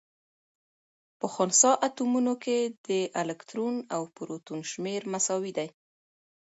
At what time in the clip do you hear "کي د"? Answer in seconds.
2.43-2.89